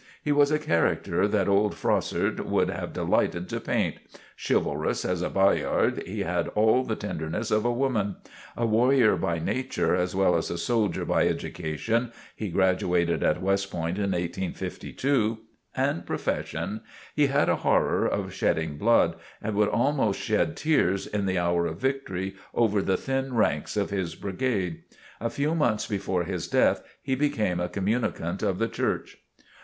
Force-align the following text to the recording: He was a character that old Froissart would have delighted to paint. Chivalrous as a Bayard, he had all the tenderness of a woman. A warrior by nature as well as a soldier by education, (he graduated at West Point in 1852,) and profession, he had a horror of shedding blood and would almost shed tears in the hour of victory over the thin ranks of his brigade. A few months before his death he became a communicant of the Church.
He 0.23 0.31
was 0.31 0.49
a 0.49 0.57
character 0.57 1.27
that 1.27 1.47
old 1.47 1.75
Froissart 1.75 2.43
would 2.43 2.71
have 2.71 2.91
delighted 2.91 3.47
to 3.49 3.59
paint. 3.59 3.97
Chivalrous 4.35 5.05
as 5.05 5.21
a 5.21 5.29
Bayard, 5.29 6.01
he 6.07 6.21
had 6.21 6.47
all 6.55 6.83
the 6.83 6.95
tenderness 6.95 7.51
of 7.51 7.65
a 7.65 7.71
woman. 7.71 8.15
A 8.57 8.65
warrior 8.65 9.15
by 9.15 9.37
nature 9.37 9.95
as 9.95 10.15
well 10.15 10.35
as 10.35 10.49
a 10.49 10.57
soldier 10.57 11.05
by 11.05 11.27
education, 11.27 12.11
(he 12.35 12.49
graduated 12.49 13.21
at 13.21 13.43
West 13.43 13.69
Point 13.69 13.97
in 13.99 14.13
1852,) 14.13 15.37
and 15.77 16.03
profession, 16.03 16.81
he 17.15 17.27
had 17.27 17.47
a 17.47 17.57
horror 17.57 18.03
of 18.07 18.33
shedding 18.33 18.79
blood 18.79 19.15
and 19.39 19.53
would 19.53 19.69
almost 19.69 20.19
shed 20.19 20.57
tears 20.57 21.05
in 21.05 21.27
the 21.27 21.37
hour 21.37 21.67
of 21.67 21.77
victory 21.77 22.33
over 22.55 22.81
the 22.81 22.97
thin 22.97 23.35
ranks 23.35 23.77
of 23.77 23.91
his 23.91 24.15
brigade. 24.15 24.81
A 25.19 25.29
few 25.29 25.53
months 25.53 25.85
before 25.85 26.23
his 26.23 26.47
death 26.47 26.81
he 27.03 27.13
became 27.13 27.59
a 27.59 27.69
communicant 27.69 28.41
of 28.41 28.57
the 28.57 28.67
Church. 28.67 29.19